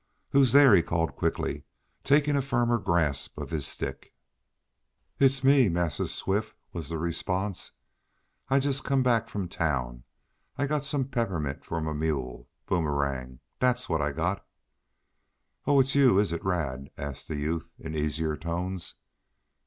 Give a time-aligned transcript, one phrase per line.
[0.31, 1.63] "Who's there?" he called quickly,
[2.03, 4.11] taking a firmer grasp of his stick.
[5.19, 7.73] "It's me, Massa Swift," was the response.
[8.49, 10.03] "I jest come back from town.
[10.57, 14.43] I got some peppermint fo' mah mule, Boomerang, dat's what I got."
[15.67, 15.79] "Oh!
[15.81, 18.95] It's you, is it, Rad?" asked the youth in easier tones.